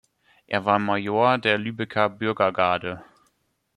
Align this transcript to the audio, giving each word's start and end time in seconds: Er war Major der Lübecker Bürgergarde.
Er 0.47 0.65
war 0.65 0.79
Major 0.79 1.37
der 1.37 1.59
Lübecker 1.59 2.09
Bürgergarde. 2.09 3.03